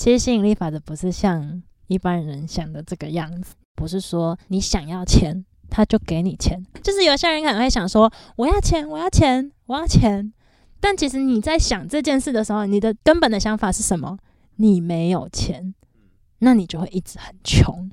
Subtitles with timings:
[0.00, 10.32] 其实吸引力法则不是像一般人想的这个样子，不是说你想要钱他就给你钱，就是有些人可能会想说我要钱，我要钱，我要钱。
[10.80, 14.16] 但其实你在想这件事的时候，你的根本的想法是什么？
[14.56, 15.74] 你没有钱，
[16.38, 17.90] 那你就会一直很穷。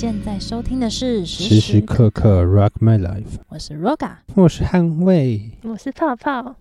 [0.00, 5.50] 现在收听的是时时刻刻 Rock My Life，我是 Roga，我是捍卫。
[5.62, 6.56] 我是泡泡，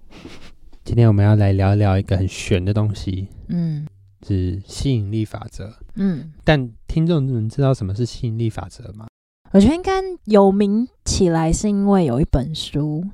[0.83, 3.87] 今天我们要来聊聊一个很玄的东西，嗯。
[4.27, 5.73] 是吸引力法则。
[5.95, 9.07] 嗯，但听众们知道什么是吸引力法则吗？
[9.51, 13.05] 我觉得应该有名起来是因为有一本书。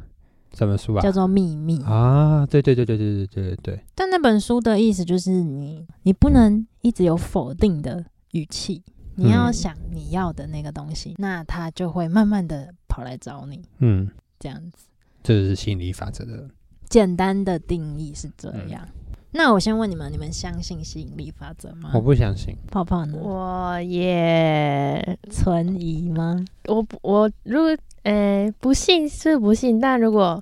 [0.56, 1.04] 什么书啊？
[1.04, 8.82] 叫做《秘密》，啊，对对对对对对对对对，但那本书的意思就是你你不能一直有否定的语气，
[9.16, 14.88] 你要嗯想你要的那个东西，那他就会慢慢的跑来找你，嗯，这样子。
[15.24, 16.50] 这就是吸引力法则的。
[16.90, 18.88] 简单的定义是这嗯样。
[19.32, 21.92] 那我先问你们，你们相信吸引力法则吗？
[21.94, 23.18] 我不相信，泡泡呢？
[23.18, 26.46] 我也存疑吗？
[26.68, 30.42] 我不我如果呃不信是不信，但如果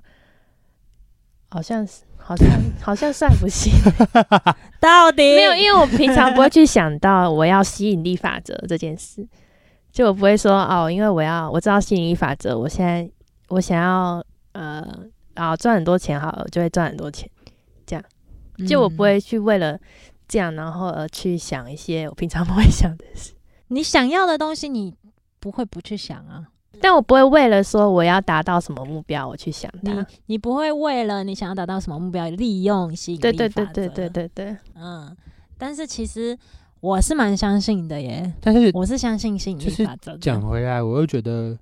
[1.50, 2.48] 好像是好像
[2.82, 3.74] 好像算不行，
[4.80, 5.36] 到底？
[5.36, 9.28] 没有，因为我平常不会去想到我要吸引力法则这件事，
[9.92, 13.10] 就我不会说哦，因为我要我知道吸引力法则，我现在
[13.50, 14.88] 我想要呃
[15.34, 17.30] 啊赚很多钱好了，我就会赚很多钱，
[17.86, 18.04] 这样。
[18.68, 19.78] 就我不会去为了
[20.28, 23.34] 这样然后而去想一些我平常不会想的事。
[23.68, 24.94] 你想要的东西，你
[25.40, 26.46] 不会不去想啊。
[26.82, 30.06] 但我不会为了说我要达到什么目标，我去想你它。
[30.26, 35.16] 你不会为了你想要达到什么目标，利用吸引力对对法则对对对对对，嗯，
[35.58, 36.38] 但是其实
[36.82, 40.18] 我是蛮相信的耶，但是我是相信吸引力法则。
[40.18, 41.58] 讲回来，我又觉得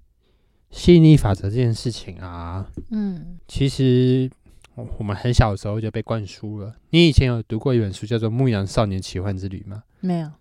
[0.71, 4.29] 吸引力法则这件事情啊，嗯，其实
[4.75, 6.73] 我我们很小的时候就被灌输了。
[6.89, 9.83] 你以前有读过一本书叫做《牧羊少年奇幻之旅》吗？
[9.99, 10.31] 没有，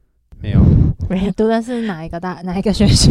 [0.41, 0.61] 没有。
[1.11, 3.11] 你读的是哪一个大 哪一个学校？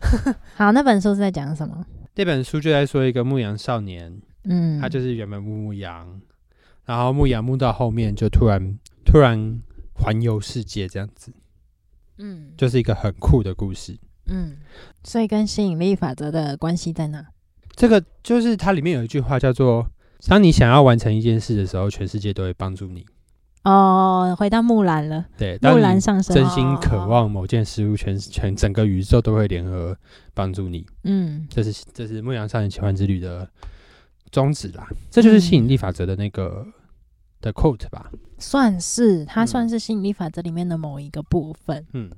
[0.56, 1.84] 好，那本书是在讲什么？
[2.14, 6.20] 这本书就在说一个牧羊少年，嗯，他就是原本牧牧羊，
[6.84, 9.60] 然后牧羊牧到后面就突然突然
[9.94, 11.32] 环游世界这样子，
[12.18, 13.96] 嗯就是一个很酷的故事。
[14.26, 14.56] 嗯，
[15.04, 17.24] 所以跟吸引力法则的关系在哪？
[17.76, 19.86] 这个就是它里面有一句话叫做：
[20.26, 23.06] 当你想要完成一件事的时候，全世界都会帮助你。
[23.68, 26.36] 哦，回到木兰了，对，木兰上身。
[26.36, 29.96] 真心渴望某件事物，全全整个宇宙都会联合
[30.32, 30.86] 帮助你。
[31.02, 33.48] 嗯这是这是《牧羊少年奇幻之旅》的
[34.30, 36.64] 宗旨啦，这就是吸引力法则的那个、
[37.40, 38.08] 的 quote 吧。
[38.38, 41.84] 算是它嗯算是吸引力法则里面的某一个部分。
[41.92, 42.08] 嗯，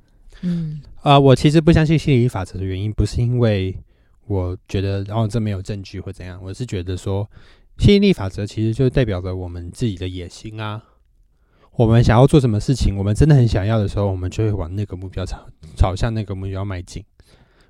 [0.42, 3.74] 嗯啊、我其实不相信吸引力法则的原因，不是因为
[4.26, 7.26] 我觉得然后、这没有证据或怎样，我是觉得说
[7.78, 10.82] 吸引力法则其实就代表着我们自己的野心啊。
[11.78, 15.38] 我们想要做什么事情，我们真的很想要的时候，我们就会往那个目标朝
[15.76, 17.04] 朝向那个目标迈进。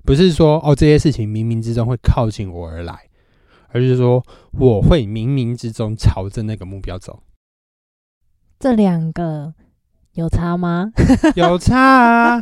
[0.03, 2.97] 不是说哦这些事情冥冥之中会靠近我而来，
[3.67, 7.21] 而是说我会冥冥之中朝着那个目标走。
[8.59, 9.53] 这两个
[10.15, 10.91] 有差吗？
[11.35, 12.41] 有差啊，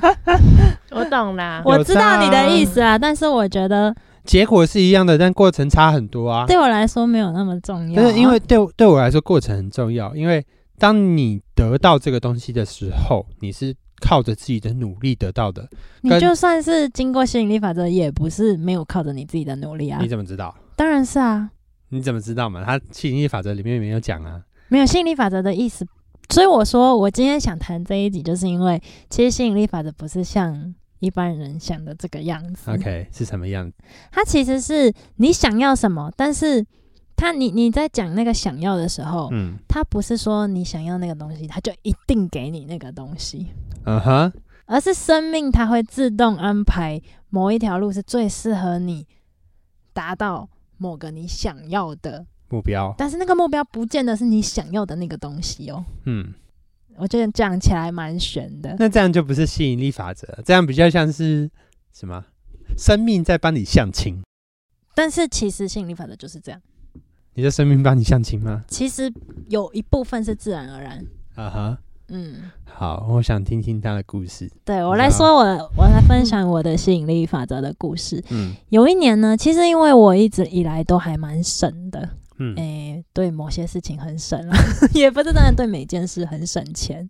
[0.92, 1.62] 我懂啦。
[1.66, 6.46] 有我知道你的意思啊，但是我觉得结果是一样的，但过程差很多啊。
[6.46, 10.16] 对我来说没有那么重要啊、但是因为对对我来说，过程很重要。
[10.16, 10.46] 因为
[10.78, 15.68] 当你得到这个东西的时候，你是靠着自己的努力得到的。
[16.02, 20.08] 你就算是经过吸引力法则，也不是没有靠着你自己的努力啊你。
[20.08, 20.56] 怎么知道？
[20.76, 21.50] 当然是啊，
[21.90, 22.64] 你怎么知道嘛？
[22.64, 24.44] 它吸引力法则里面没有讲啊。
[24.68, 25.88] 没有吸引力法则的意思。
[26.30, 32.70] 所以我说，我今天想谈这一集，就是因为其实吸引力法则不是像一般人想的这个样子。
[32.70, 33.78] OK，是什么样子？
[34.12, 36.64] 它其实是你想要什么，但是
[37.18, 43.48] 它你你在讲那个想要的时候，嗯他不是说你想要那个东西，他就一定给你那个东西，
[43.86, 44.32] 嗯哼，
[44.68, 49.08] 而是生命它会自动安排某一条路是最适合你
[49.94, 50.48] 达到
[50.78, 52.94] 某个你想要的，目标。
[52.98, 55.84] 但是那个目标不见得是你想要的那个东西哦。
[56.06, 56.32] 嗯，
[56.98, 58.76] 我觉得讲起来蛮悬的。
[58.78, 61.50] 那这样就不是吸引力法则，这样比较像是
[61.92, 62.24] 什么？
[62.78, 64.22] 生命在帮你相亲。
[64.94, 66.62] 但是其实吸引力法则就是这样，
[67.38, 68.64] 你的生命帮你相亲吗？
[68.68, 69.14] 其实
[69.48, 71.06] 有一部分是自然而然。
[71.36, 71.78] 啊哈。
[72.10, 74.50] 嗯，好，我想听听他的故事。
[74.66, 78.24] 对我来说，我我来分享我的吸引力法则的故事。
[78.32, 84.58] 嗯有一年呢，其实因为我一直以来都还蛮省的，嗯诶、对某些事情很省啊，
[84.96, 87.08] 也不是真的对每件事很省钱。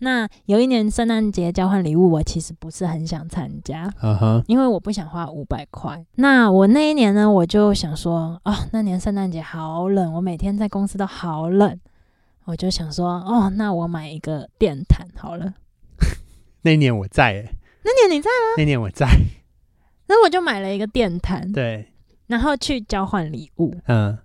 [0.00, 3.92] 那有一年圣诞节交换礼物，我其实不是很想参加，
[4.46, 6.04] 因为我不想花五百块。
[6.16, 11.78] 那我那一年呢，我就想说，哦，那年圣诞节好冷，我每天在公司都好冷，
[12.44, 15.54] 我就想说，哦，那我买一个电毯好了。
[16.62, 19.06] 那年我在、欸，那年你在吗，那年我在，
[20.06, 21.92] 那我就买了一个电毯，对，
[22.26, 23.74] 然后去交换礼物。
[23.86, 24.16] 嗯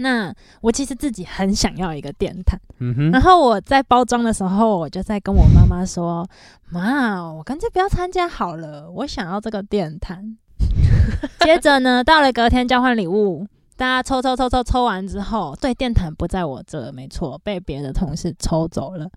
[0.00, 6.28] 那我其实自己很想要一个电毯，嗯哼，然后我在包装的时候，我就在跟我妈妈说
[6.70, 10.36] ：“妈，我干脆不要参加好了，我想要这个电毯。
[11.44, 19.08] ”接着呢，到了隔天交换礼物，大家抽抽抽抽抽完之后，对，电毯不在我这，没错，被别的同事抽走了。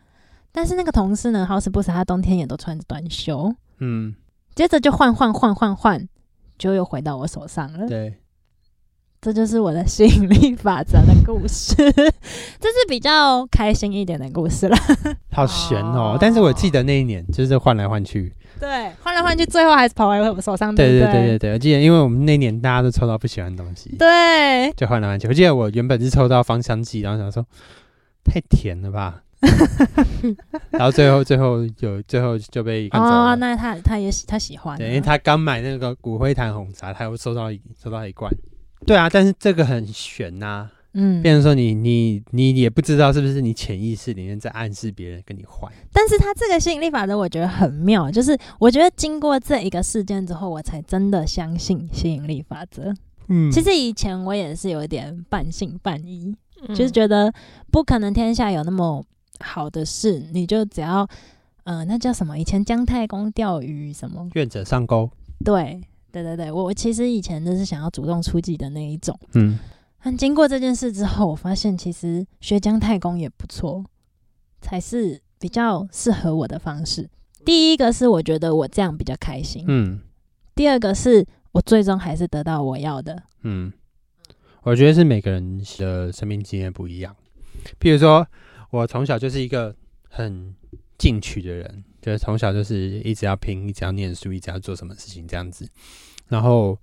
[0.51, 4.13] 但是那个同事呢，好死不死，他冬天也都穿着短袖，嗯，
[4.55, 6.07] 接着就换换换换换，
[6.57, 7.87] 就又回到我手上了。
[7.87, 8.19] 对，
[9.23, 14.75] 这就是我的吸引力法则的故事，这是比较开心一点的故事了。
[15.31, 16.17] 好悬哦哦！
[16.19, 25.29] 但是我记得那一年就是换来换去，对，换来换去，最后还是跑回我手上，对对对对对对，我记得，因为我们那年大家都抽到不喜欢的东西，对就换来换去。
[25.29, 27.45] 我记得我原本是抽到芳香剂，然后想说
[28.25, 29.23] 太甜了吧，
[30.71, 38.29] 然后最后最后有最后就被哦，那他他也喜他喜欢因为他刚买那个骨灰坛红茶，他又收到一收到一罐。
[38.85, 45.71] 对啊，但是这个很悬呐、嗯，变成说你你你也不知道是不是你潜意识里面在暗示别人跟你换。
[45.91, 52.93] 但是他这个吸引力法则我觉得很妙，就是我觉得经过这一个事件之后，我才真的相信吸引力法则。
[53.29, 56.35] 嗯其实以前我也是有点半信半疑，
[56.67, 57.33] 嗯就是觉得
[57.71, 59.01] 不可能天下有那么
[59.39, 61.07] 好的事，你就只要，
[61.63, 62.37] 呃，那叫什么？
[62.37, 64.29] 以前姜太公钓鱼什么？
[64.33, 65.09] 愿者上钩。
[65.43, 65.81] 对，
[66.13, 69.19] 对对对，我我其实以前就是想要主动出击的那一种。
[69.33, 69.57] 嗯
[70.05, 73.83] 但经过这件事之后，我发现其实学姜太公也不错，
[74.61, 77.09] 才是比较适合我的方式。
[77.45, 80.01] 第一个是我觉得我这样比较开心，嗯
[80.53, 83.23] 第二个是我最终还是得到我要的。
[83.43, 83.71] 嗯，
[84.63, 87.15] 我觉得是每个人的生命经验不一样。
[87.79, 88.27] 譬如说，
[88.69, 89.73] 我从小就是一个
[90.09, 90.53] 很
[90.97, 95.65] 进取的人，就是从小就是一直要拼，一直要念书，一直要做什么事情这样子。
[96.27, 96.77] 然后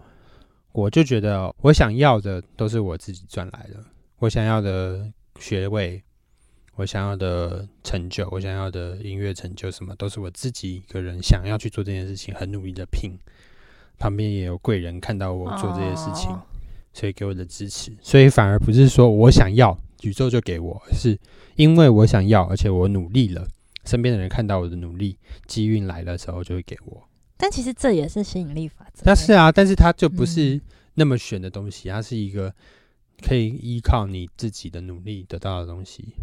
[0.72, 3.84] 我就觉得，我想要的都是我自己赚来的，
[4.18, 6.02] 我想要的学位，
[6.76, 13.12] 我想要的成就，我想要的音乐成就，什么都是我自己一个人想要去做这件事情，很努力的拼。
[13.98, 16.40] 旁边也有贵人看到我做这些事情，哦
[16.92, 17.94] 所以给我的支持。
[18.00, 21.18] 所以反而不是说我想要，宇宙就给我，是
[21.56, 23.46] 因为我想要，而且我努力了，
[23.90, 27.02] 身边的人看到我的努力，机运来的时候就会给我。
[27.36, 29.02] 但其实这也是吸引力法则。
[29.04, 30.60] 但是啊，但是它就不嗯是
[30.94, 32.54] 那么玄的东西，它是一个
[33.20, 36.14] 可以依靠你自己的努力得到的东西。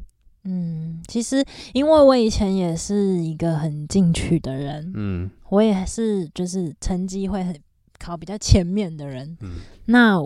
[0.44, 1.44] 嗯，其实
[1.74, 7.54] 因为我以前也是一个很进取的人，嗯我也是就是成绩会很
[8.00, 9.36] 考比较前面的人。
[9.42, 9.56] 嗯
[9.88, 10.18] 那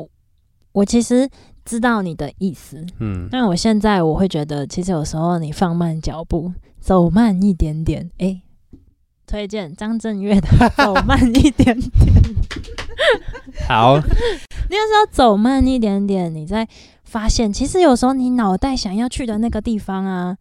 [0.73, 1.29] 我其实
[1.65, 8.41] 知道你的意思，嗯但我现在我会觉得，其实有时候你放慢脚步，走慢一点点，诶，
[9.27, 10.47] 推荐张震岳的
[10.83, 11.79] 《走慢一点点》。
[13.67, 13.97] 好，
[14.69, 16.67] 你有时候走慢一点点，你再
[17.03, 20.37] 发现，其实有时候你脑袋想要去的那个地方啊，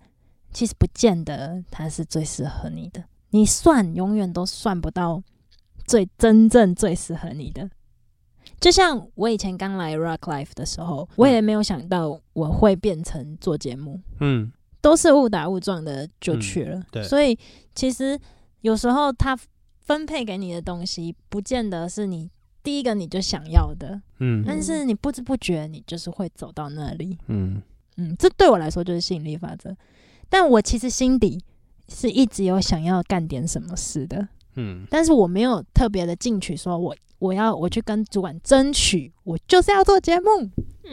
[0.53, 3.05] 其实不见得它是最适合你的。
[3.31, 5.23] 你算永远都算不到
[5.87, 7.71] 最真正最适合你的。
[8.61, 14.53] 就像我以前刚来 Rock Life 的时候，我也没有想到我会变成做节目，嗯
[14.83, 16.83] 都是误打误撞的就去了。
[16.91, 17.39] 对所以
[17.75, 18.19] 其实
[18.61, 19.39] 有时候他
[19.81, 22.31] 分配给你的东西，不见得是你
[22.63, 27.19] 第一个你就想要的，嗯但是你不知不觉你就是会走到那里。
[27.29, 27.61] 嗯
[27.97, 29.77] 嗯，这对我来说就是吸引力法则。
[30.29, 31.43] 但我其实心底
[31.89, 34.29] 是一直有想要干点什么事的，
[34.61, 34.87] 嗯。
[34.91, 40.29] 但是我没有特别的进取，说我我要我去跟主管争取，我就是要做节目。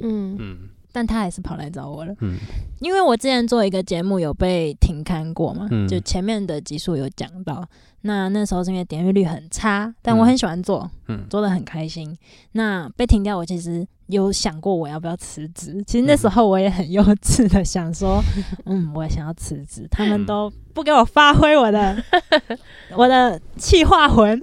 [0.02, 0.38] 嗯。
[0.40, 2.38] 嗯但他还是跑来找我了，嗯
[2.80, 7.64] 因为我之前做一个节目有被停刊过嘛，嗯就前面的集数有讲到。
[8.02, 12.18] 那那时候是因为点阅率很差，但我嗯很喜欢做，嗯做的很开心。
[12.54, 15.84] 那被停掉，我其实有想过我要不要辞职。
[15.86, 18.24] 其实那时候我也很幼稚的想说，
[18.66, 21.96] 嗯，我想要辞职，他们都不给我发挥我的
[22.96, 24.42] 我的气化魂。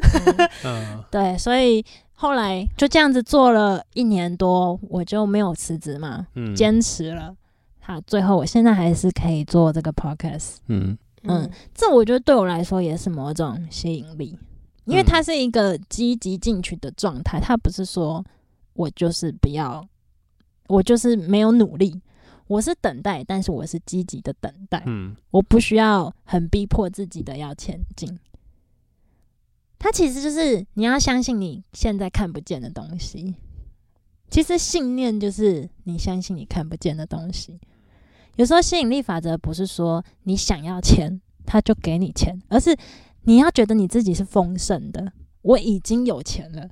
[0.65, 1.83] 嗯 对，所以
[2.15, 7.35] 后来就这样子做了一年多，我就没有辞职嘛，嗯坚持了。
[7.81, 10.57] 好，最后我现在还是可以做这个 podcast。
[10.69, 14.39] 嗯嗯这我觉得对我来说也是某种吸引力，
[14.85, 18.25] 因为嗯它是一个积极进取的状态，它不是说
[18.75, 19.87] 我就是不要，
[20.69, 22.01] 我就是没有努力，
[22.47, 28.19] 我是等待，但是我是积极的等待，嗯我不需要很逼迫自己的要前进。
[29.85, 33.35] 它其实就是你要相信你现在看不见的东西。
[34.31, 37.61] 其实信念就是你相信你看不见的东西。
[38.37, 42.75] 有时候吸引力法则不是说你想要钱，他就给你钱，而是
[43.25, 45.13] 你要觉得你自己是丰盛的，
[45.43, 46.71] 我已经有钱了。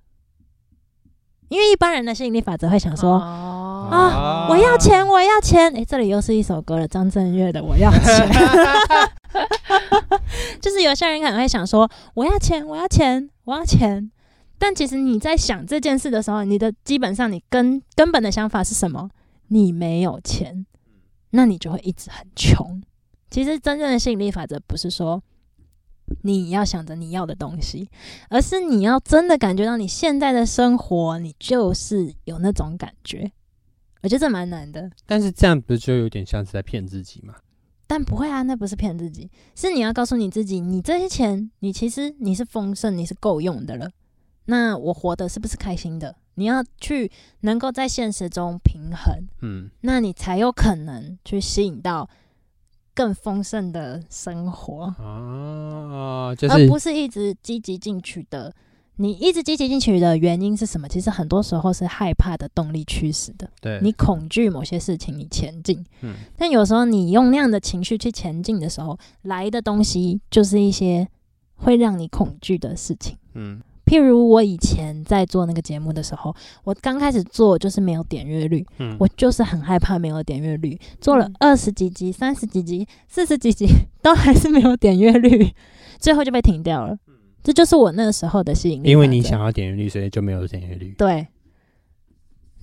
[1.50, 5.70] 因为一般人的吸引力法则会想说，哦啊我要钱，我要钱。
[5.72, 8.00] 诶，这里又是一首歌了，张震岳的《我要钱》。
[10.60, 14.10] 就是有些人可能会想说，我要钱，我要钱，我要钱。
[14.58, 19.10] 但其实你在想这件事的时候，你的基本上你根根本的想法是什么？
[19.48, 20.64] 你没有钱，
[21.30, 22.82] 那你就会一直很穷。
[23.30, 25.22] 其实真正的吸引力法则不是说
[26.22, 27.88] 你要想着你要的东西，
[28.28, 33.32] 而是你要真的感觉到你现在的生活，你就是有那种感觉。
[34.02, 37.34] 我觉得这蛮难的，但是这样不是就有点像是在骗自己嘛？
[37.92, 43.90] 但不会啊，那不是骗自己，是你要告诉你自己，你这些钱，你其实你是丰盛，你是够用的了。
[44.46, 46.16] 那我活的是不是开心的？
[46.36, 52.08] 你要去能够在现实中平衡，嗯那你才有可能去吸引到
[52.94, 54.84] 更丰盛的生活。
[54.96, 58.54] 啊，就是而不是一直积极进取的。
[58.96, 60.86] 你一直积极进取的原因是什么？
[60.86, 63.48] 其实很多时候是害怕的动力驱使的。
[63.60, 65.84] 对你恐惧某些事情，你前进。
[66.02, 71.08] 嗯但有时候你用那样的情绪去前进的时候，来的东西就是一些
[71.56, 73.16] 会让你恐惧的事情。
[73.34, 80.78] 嗯譬如我以前在做那个节目的时候，我刚开始做就是没有点阅率，嗯我就是很害怕没有点阅率。
[81.00, 83.66] 做了嗯二十几集、三十几集、四十几集，
[84.00, 85.52] 都还是没有点阅率，
[85.98, 86.96] 最后就被停掉了。
[87.42, 88.90] 这就是我那个时候的吸引力。
[88.90, 90.94] 因为你想要点阅率，所以就没有点阅率。
[90.96, 91.26] 对。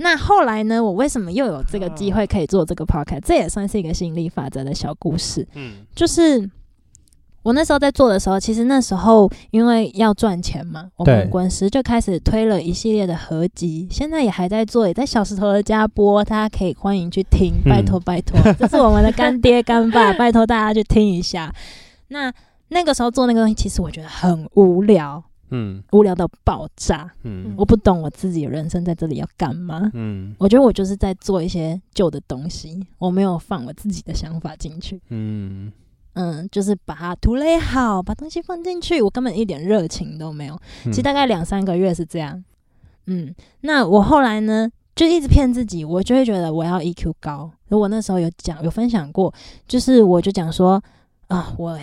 [0.01, 0.81] 那后来呢？
[0.81, 3.19] 我为什么又有这个机会可以做这个 podcast？
[3.19, 5.45] 这也算是一个吸引力法则的小故事。
[5.55, 6.50] 嗯就是
[7.43, 21.53] 我那时候在做的时候，其实那时候因为要赚钱嘛，我们对滚石就开始推了一系列的合集，现在也还在做，也在小石头的家播，大家可以欢迎去听，嗯拜托拜托，这是我们的干爹干爸， 拜托大家去听一下。
[22.07, 22.31] 那
[22.69, 25.21] 那个时候做那个东西，其实我觉得很无聊，
[25.51, 29.89] 嗯无聊到爆炸，嗯我不懂我自己人生在这里要干嘛。
[29.93, 35.01] 嗯我觉得我就是在做一些旧的东西，我没有放我自己的想法进去。
[35.09, 35.71] 嗯
[36.13, 40.55] 嗯，就是把它涂垒好，把东西放进去，我根本一点热情都没有。
[40.85, 42.43] 嗯其实大概两三个月是这样。
[43.05, 47.49] 嗯，那我后来呢，就一直骗自己，我就会觉得我要 EQ 高。
[47.69, 49.33] 如果那时候有讲有分享过，
[49.67, 50.83] 就是我就讲说
[51.27, 51.79] 啊，我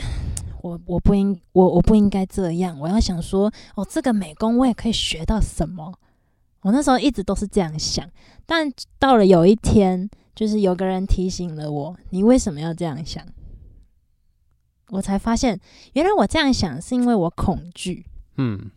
[0.63, 5.93] 我我不应我我不应该这样，我要想说哦，这个美工我也可以学到什么。
[6.63, 8.09] 我那时候一直都是这样想，
[8.45, 13.25] 但到了有一天，就是有个人提醒了我，你为什么要这样想？
[14.91, 15.61] 我才发现，
[15.93, 18.71] 原来我这样想是因为我恐惧，嗯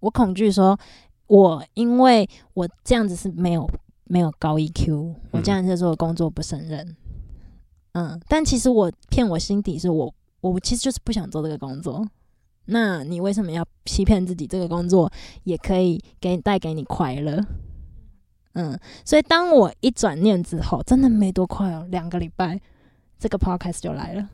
[0.00, 0.78] 我恐惧说，
[1.26, 3.68] 我因为我这样子是没有
[4.04, 6.96] 没有高 EQ，我这样子做工作不胜任。
[7.92, 12.06] 嗯，但其实我骗我心底是我，我其实就是不想做这个工作。
[12.66, 14.46] 那你为什么要欺骗自己？
[14.46, 15.12] 这个工作
[15.44, 17.44] 也可以给你带给你快乐。
[18.54, 22.60] 嗯，所以当我一转念之后，真的没多快哦，两个礼拜，
[23.18, 24.28] 这个 podcast 就来了。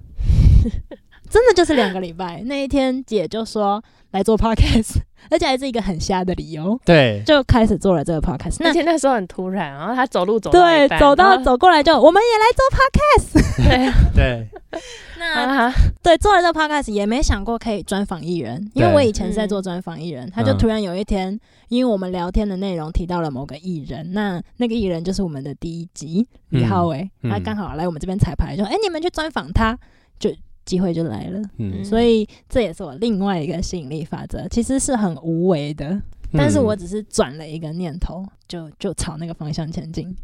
[1.31, 4.97] 真的就是两个礼拜，那一天姐就说来做 podcast，
[5.31, 8.57] 而且还是一个很瞎的理由，对，就开始做了这个 podcast。
[8.61, 13.43] 那而且那时候很突然，然后他走路走对走到走过来就我们也来做 podcast。
[13.63, 14.49] 对对，
[15.19, 21.39] 那啊，对做了这个 podcast 也没想过可以专访艺人，因为我以前是在做专访艺人，他就嗯突然有一天，
[21.69, 26.69] 因为我们聊天的内容提到了某个艺人，那那个艺人就是我们的第一集李嗯。
[26.69, 27.31] 浩伟，嗯。
[27.31, 29.79] 他刚好来我们这边彩排，就哎、你们去专访他，
[30.19, 30.31] 就
[30.65, 31.41] 机会就来了。
[31.59, 36.01] 嗯，所以这也是我另外一个吸引力法则，其实是很无为的，
[36.33, 40.15] 但是我嗯只是转了一个念头，就就朝那个方向前进。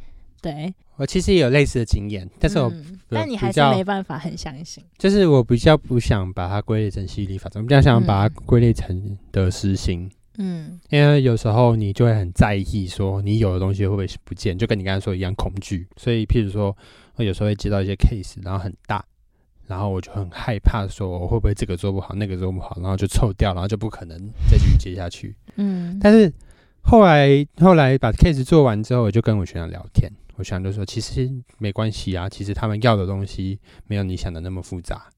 [0.40, 4.84] 对，我其实也有类似的经验，但是我嗯、但你还是没办法很相信。
[4.96, 10.08] 就是我比较不想把它归类成吸引力法则，我比较想把它嗯归类成得失心。
[10.40, 15.88] 嗯因为有时候你就会很在意，说你有的东西会不会不见，就跟你刚才说一样恐惧。
[15.96, 16.76] 所以，譬如说，
[17.16, 19.04] 我有时候会接到一些 case，然后很大，
[19.68, 24.18] 然后我就很害怕，说我会不会这个做不好，那个做不好，然后就臭掉，然后就不可能
[24.50, 25.36] 再继续接下去。
[25.56, 26.32] 嗯，但是
[26.80, 35.10] 后来后来把 case 做完之后，我就跟我学长聊天，我学长就说，其实没关系啊，其实他们要的东西没有你想的那么复杂，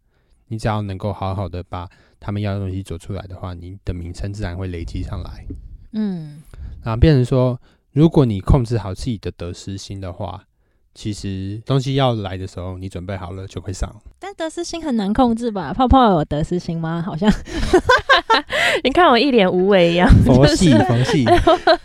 [0.49, 1.89] 你只要能够好好的把
[2.19, 5.47] 他们要的东西做出来的话，你的名声自然会累积上来。
[5.93, 6.43] 嗯
[6.83, 7.61] 然后变成说，
[7.93, 10.45] 如果你控制好自己的得失心的话，
[10.95, 13.91] 其实东西要来的时候，你准备好了就会上。
[14.19, 15.73] 但得失心很难控制吧？
[15.73, 17.03] 泡泡有得失心吗？
[17.05, 17.31] 好像
[18.85, 21.25] 你看我一脸无为一样，佛系，佛系，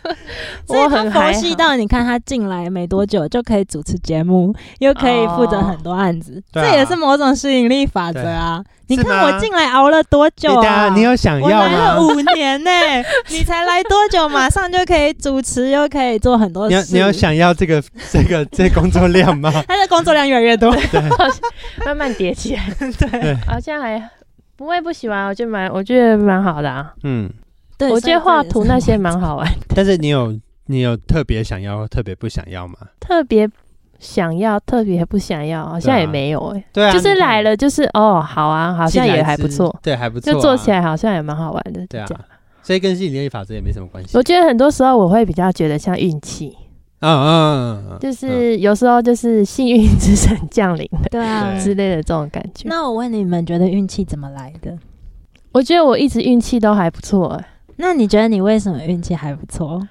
[0.68, 8.62] 我很佛系到你看他进来没多久就可以主持节目，又可以负责很多案子，这也是某种吸引力法则啊！
[8.88, 10.88] 你看我进来熬了多久啊？
[10.94, 11.66] 你有想要吗？
[11.66, 12.70] 来了五年呢、
[13.30, 16.76] 你才来多久，马上就可以主持，又可以做很多事。
[16.76, 17.82] 你有你有想要这个
[18.12, 19.50] 这个这工作量吗？
[19.68, 20.74] 他的工作量越来越多，
[21.84, 23.34] 慢慢叠起来， 对。
[23.46, 24.10] 好像还
[24.56, 26.94] 不会不喜欢，我觉得蛮我觉得蛮好的啊。
[27.02, 27.30] 嗯，
[27.78, 32.74] 对，我觉得画图那些，蛮好玩，但是你有你有特别想要，特别不想要吗？
[32.98, 33.48] 特别
[33.98, 41.86] 想要，特别不想要，好像也没有哎、对啊，就是来了就是哦，好啊，好像也还不错，，对，还不错啊，就做起来好像也蛮好玩的。
[41.86, 42.06] 对啊，
[42.62, 44.16] 所以跟吸引力法则也没什么关系。
[44.16, 46.56] 我觉得很多时候我会比较觉得像运气，
[47.06, 51.56] 嗯嗯嗯嗯，就是有时候就是幸运之神降临的对啊。
[51.58, 52.68] 之类的这种感觉。
[52.68, 54.76] 那我问你们，觉得运气怎么来的？
[55.52, 57.44] 我觉得我一直运气都还不错、欸，
[57.76, 59.86] 那你觉得你为什么运气还不错？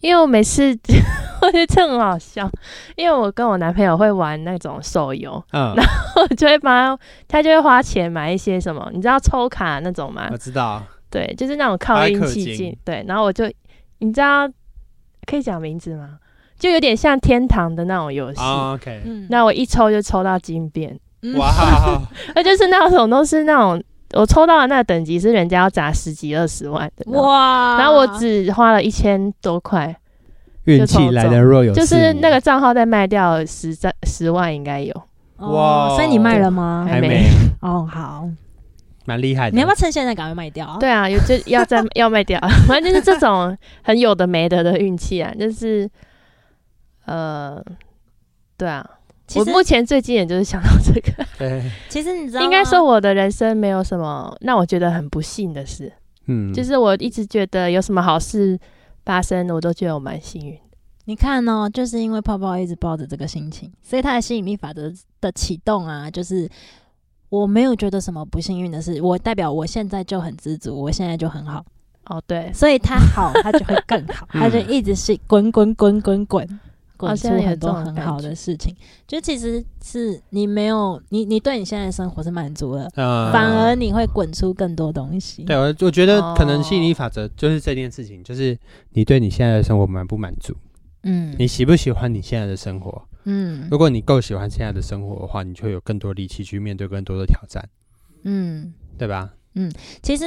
[0.00, 0.76] 因为我每次
[1.40, 2.50] 我觉得这很好笑，
[2.96, 6.96] 因为我跟我男朋友会玩那种手游，嗯，然后就会帮
[7.28, 10.36] 他，他就会花钱买一些什么，你知道抽卡那种吗我？
[10.36, 13.50] 知道，对，就是那种靠运气进，对，然后我就
[13.98, 14.48] 你知道
[15.26, 16.18] 可以讲名字吗？
[16.58, 18.40] 就有点像天堂的那种游戏。
[18.40, 19.26] 啊 OK，嗯。
[19.28, 21.36] 那我一抽就抽到金变，嗯。
[21.36, 21.52] 哇，
[22.34, 23.82] 那就是那种都是那种
[24.14, 27.76] 我抽到的那个等级是人家要砸十几二十万的哇！
[27.78, 29.94] 然后我只花了一千多块，
[30.64, 34.94] 运气来的若有，就是那个账号再卖掉十万十万应该有，
[35.36, 36.86] 哦哇所以你卖了吗？
[36.88, 37.08] 还没。
[37.08, 37.30] 还没，
[37.60, 38.26] 哦，好，
[39.06, 39.54] 蛮厉害的。
[39.54, 40.76] 你要不要趁现在赶快卖掉？
[40.78, 45.88] 对啊，有就要再 要卖掉，反正就是这种很有的没的的运气啊，就是
[47.06, 47.62] 呃，
[48.56, 48.84] 对啊，
[49.36, 55.92] 我目前最近也就是想到这个，对， 其实你知道，应该说我的人生没有什么让我觉得很不幸的事，
[56.26, 58.58] 嗯，就是我一直觉得有什么好事
[59.04, 60.58] 发生，我都觉得我蛮幸运。
[61.08, 66.48] 你看哦，就是因为泡泡一直抱着这个心情，所以他的吸引力法则的启动啊，就是
[67.28, 71.64] 我没有觉得什么不幸运的事，我代表我现在就很知足，我现在就很好，
[72.06, 76.60] 哦，对，所以他好，他就会更好，嗯他就一直是滚滚滚滚滚。
[76.98, 78.74] 滚出很多很好的事情，
[79.06, 85.42] 就其实是你没有你你对你现在的生活是满足了，呃反而你会滚出更多东西。
[85.42, 88.58] 对我我觉得可能吸引力哦法则就是这件事情，就是
[88.94, 90.56] 你对你现在的生活满不满足，
[91.06, 93.02] 嗯你喜不喜欢你现在的生活？
[93.24, 97.66] 嗯如果你够喜欢现在的生活的话，你就会有更多力气去面对更多的挑战，
[98.24, 99.30] 嗯，对吧？
[99.54, 100.24] 嗯其实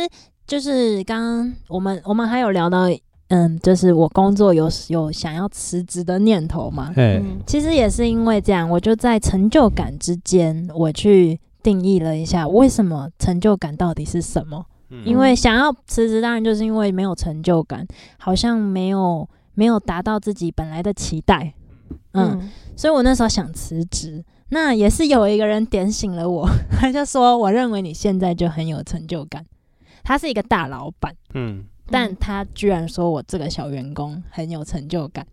[0.47, 2.87] 就是刚刚我们我们还有聊到，
[3.27, 6.91] 嗯，就是我工作有有想要辞职的念头嘛。
[6.95, 14.65] 哎，嗯其实也是因为这样，我就在成就感之间，我去定义了一下，为什么成就感到底是什么？
[14.91, 17.87] 嗯因为想要辞职，当然就是因为没有成就感，
[18.17, 21.53] 好像没有没有达到自己本来的期待。
[22.13, 26.47] 嗯，嗯所以我那时候想辞职，那也是有一个人点醒了我，
[26.79, 29.45] 他就说：“我认为你现在就很有成就感。”
[30.01, 35.27] 他是一个大老板，嗯但他居然说我这个小员工很有成就感。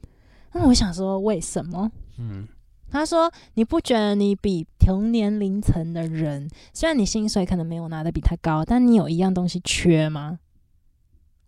[0.52, 1.88] 那我想说，为什么？
[2.18, 2.48] 嗯
[2.90, 10.38] 他说：“你不觉得你比同年龄层的人，虽然你薪水可能没有拿的比他高，但你有一样东西缺吗？”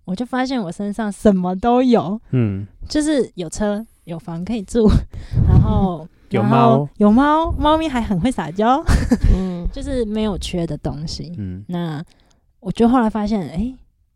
[0.08, 4.88] 我就发现我身上什么都有，嗯，就是有车有房可以住，
[5.46, 8.82] 然后 有猫有猫，猫咪还很会撒娇，
[9.36, 11.34] 嗯就是没有缺的东西。
[11.36, 12.02] 嗯那
[12.60, 13.74] 我就后来发现，哎、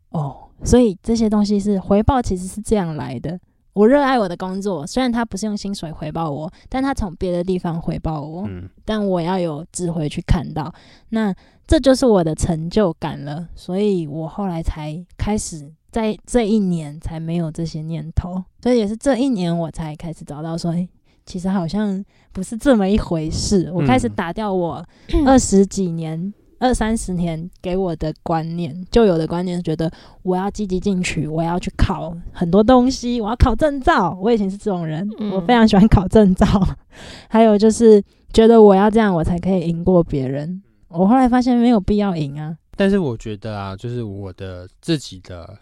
[0.09, 3.39] 哦，所以这些东西是回报，其实是这样来的。
[3.73, 10.73] 我热爱我的工作，虽然他不是用薪水回报我，但他从别的地方回报我，嗯但我要有智慧去看到，
[11.09, 11.33] 那
[11.67, 13.47] 这就是我的成就感了。
[13.55, 20.89] 所以我后来才开始在这一年才没有这些念头，所以也是这一年我才开始找到说，诶
[21.25, 22.03] 其实好像
[22.33, 23.71] 不是这么一回事。
[23.73, 24.83] 我开始嗯打掉我
[25.25, 26.33] 二十几年。
[26.59, 34.17] 二三十年给我的观念，旧有的观念，觉得我要积极进取，我要去考很多东西，我要考证照。
[34.21, 36.45] 我以前是这种人，嗯我非常喜欢考证照。
[37.27, 38.01] 还有就是
[38.31, 40.63] 觉得我要这样，我才可以赢过别人。
[40.87, 42.55] 我后来发现没有必要赢啊。
[42.77, 45.57] 但是我觉得啊，就是我的自己的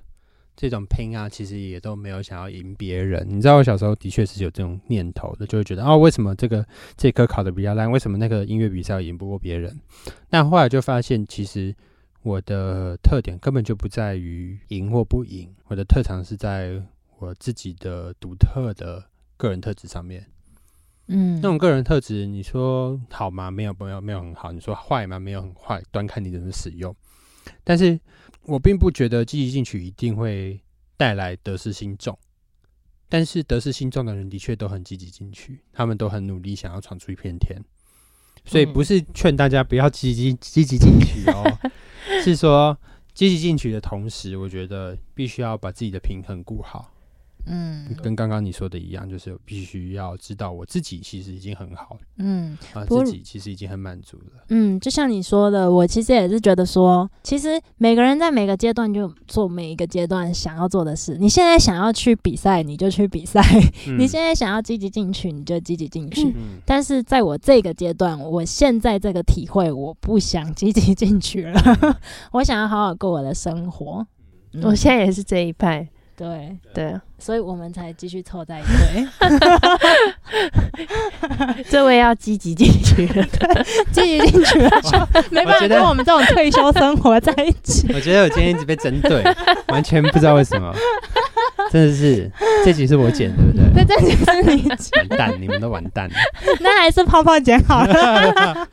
[0.61, 3.25] 这种拼啊，其实也都没有想要赢别人。
[3.27, 6.63] 你知道，我小时候的确是有这种念头的，就会觉得哦，为什么这个
[6.95, 7.89] 这科考的比较烂？
[7.89, 9.75] 为什么那个音乐比赛赢不过别人？
[10.29, 11.75] 那后来就发现，其实
[12.21, 16.79] 我的特点根本就不在于赢或不赢，我的特长是在
[17.17, 19.03] 我自己的独特的
[19.37, 20.23] 个人特质上面。
[21.07, 23.49] 嗯，那种个人特质，你说好吗？
[23.49, 24.51] 没有，没有，没有很好。
[24.51, 25.19] 你说坏吗？
[25.19, 26.95] 没有很坏，端看你怎么使用。
[27.63, 27.99] 但是
[28.43, 30.59] 我并不觉得积极进取一定会
[30.97, 32.17] 带来得失心重。
[33.07, 37.61] 但是得失心重的人的确都很积极进取，他们都很努力，想要闯出一片天。
[38.45, 41.43] 所以不是劝大家不要积极积极进取哦，
[42.23, 42.77] 是说
[43.13, 46.91] 积极进取的同时，我觉得必须要把自己的平衡顾好。
[47.45, 54.43] 嗯跟刚刚你说的一样，就是必须要知道我自己其实已经很好了嗯啊，自己其实已经很满足了。
[54.49, 61.17] 嗯，就像你说的，我其实也是觉得说，其实每个人在每个阶段就做每一个阶段想要做的事。
[61.17, 63.41] 你现在想要去比赛，你就去比赛；
[63.87, 66.29] 嗯你现在想要积极进取，你就积极进取。
[66.29, 71.61] 嗯但是在我这个阶段，我现在这个体会，我不想积极进取了，
[72.33, 74.05] 我想要好好过我的生活。
[74.53, 79.07] 嗯我现在也是这一派，对，对啊，所以我们才继续凑在一堆，
[81.69, 83.25] 这位要积极进去了。
[83.91, 84.91] 积极进去了，就
[85.31, 87.91] 没办法跟我们这种退休生活在一起。
[87.95, 89.23] 我觉得我今天一直被针对，
[89.69, 90.71] 完全不知道为什么，
[91.71, 92.29] 真的是
[92.63, 93.83] 这集是我剪对不对？
[93.83, 96.15] 对，这集是你剪，完蛋，你们都完蛋了。
[96.59, 98.67] 那还是泡泡剪好了。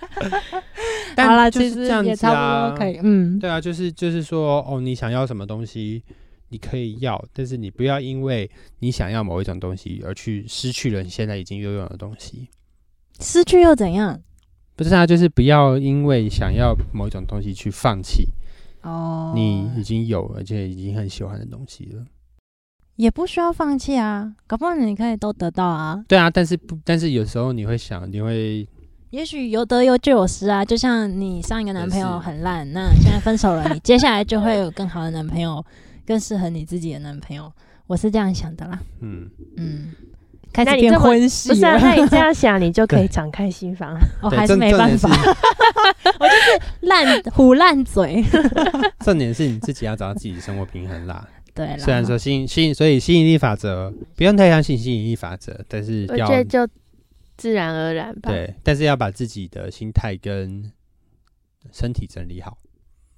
[1.14, 3.00] 但好了，其实就是这样也差子啊不多可以。
[3.02, 6.02] 嗯，对啊，就是就是说，哦，你想要什么东西，
[6.48, 12.48] 你可以要，但是你不要因为你想要某一种东西而去失去了你现在已经拥有的东西。
[13.20, 14.20] 失去又怎样？
[14.76, 18.28] 不是啊，就是不要因为想要某一种东西去放弃
[18.82, 22.04] 哦，你已经有而且已经很喜欢的东西了。
[22.94, 26.04] 也不需要放弃啊，搞不好你可以都得到啊。
[26.08, 28.66] 对啊，但是不，但是有时候你会想，你会
[29.10, 35.64] 也许有得有就有失啊，就像你上一个男朋友很烂，那现在分手了，你接下来就会有更好的男朋友，
[36.08, 37.52] 更适合你自己的男朋友。
[37.86, 39.92] 我是这样想的啦，嗯，嗯，
[40.52, 43.94] 开始变那你这么婚系不是啊，那你这样想，你就可以敞开心房。
[44.22, 44.96] 我对还是没办。
[44.96, 45.10] 法，
[46.18, 48.24] 我就是烂虎烂嘴。
[49.04, 51.28] 重点是你自己要找到自己的生活平衡啦。
[51.54, 56.72] 对啦，虽然说吸引吸引，所以吸引力法则不用太相信吸引力法则，但是我要觉得就
[57.36, 58.30] 自然而然吧。
[58.30, 60.70] 对，但是要把自己的心态跟
[61.70, 62.56] 身体整理好。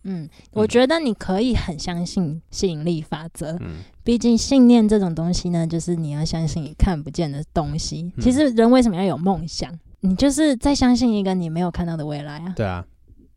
[0.04, 8.02] 嗯，我觉得你可以很相信吸引力法则，嗯，毕竟信念这种东西呢，就是你要相信你看不见的东西。
[8.16, 9.70] 嗯其实人为什么要有梦想？
[10.00, 12.82] 你就是在相信一个你没有看到的未来啊，对啊，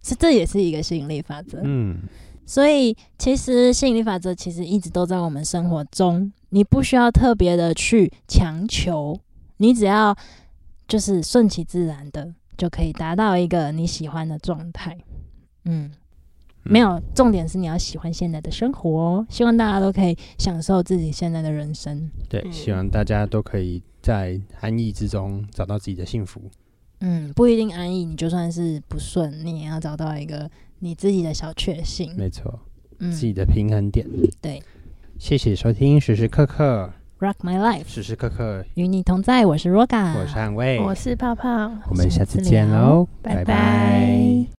[0.02, 1.60] 是这也是一个吸引力法则。
[1.64, 1.98] 嗯，
[2.46, 9.20] 所以其实吸引力法则其实一直都在我们生活中，你不需要特别的去强求，
[9.58, 10.16] 你只要
[10.88, 14.98] 就是顺其自然的就可以达到一个你喜欢的状态。
[15.66, 15.92] 嗯。
[16.64, 19.26] 没有，重点是你要喜欢现在的生活哦。
[19.30, 22.10] 希望大家都可以享受自己现在的人生。
[22.30, 26.42] 对，嗯希望大家都可以在安逸之中找到自己的幸福。
[27.02, 30.50] 嗯，不一定安逸，你就算是不顺，你也要找到一个
[30.80, 32.16] 你自己的小确幸。
[32.16, 32.60] 没错，
[33.00, 34.08] 嗯自己的平衡点。
[34.42, 34.64] 对
[35.20, 41.72] 谢谢收听时时刻刻，，Rock My Life，时时刻刻，与你同在，我是 Roga，我是汉卫，我是泡泡。
[41.90, 44.46] 我们下次见聊喽，拜拜拜